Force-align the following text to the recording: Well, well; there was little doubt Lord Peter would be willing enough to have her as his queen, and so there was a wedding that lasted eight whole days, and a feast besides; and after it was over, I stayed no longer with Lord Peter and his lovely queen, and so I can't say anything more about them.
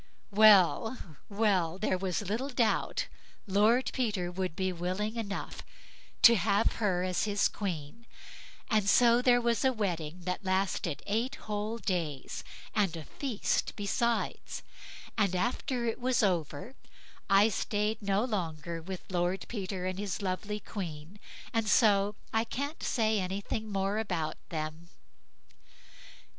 Well, 0.31 0.97
well; 1.29 1.77
there 1.77 1.95
was 1.95 2.23
little 2.23 2.49
doubt 2.49 3.05
Lord 3.45 3.91
Peter 3.93 4.31
would 4.31 4.55
be 4.55 4.73
willing 4.73 5.15
enough 5.15 5.61
to 6.23 6.33
have 6.37 6.77
her 6.77 7.03
as 7.03 7.25
his 7.25 7.47
queen, 7.47 8.07
and 8.67 8.89
so 8.89 9.21
there 9.21 9.39
was 9.39 9.63
a 9.63 9.71
wedding 9.71 10.21
that 10.21 10.43
lasted 10.43 11.03
eight 11.05 11.35
whole 11.35 11.77
days, 11.77 12.43
and 12.73 12.97
a 12.97 13.05
feast 13.05 13.73
besides; 13.75 14.63
and 15.19 15.35
after 15.35 15.85
it 15.85 15.99
was 15.99 16.23
over, 16.23 16.73
I 17.29 17.49
stayed 17.49 18.01
no 18.01 18.25
longer 18.25 18.81
with 18.81 19.03
Lord 19.11 19.45
Peter 19.47 19.85
and 19.85 19.99
his 19.99 20.19
lovely 20.19 20.59
queen, 20.59 21.19
and 21.53 21.67
so 21.69 22.15
I 22.33 22.43
can't 22.43 22.81
say 22.81 23.19
anything 23.19 23.71
more 23.71 23.99
about 23.99 24.37
them. 24.49 24.89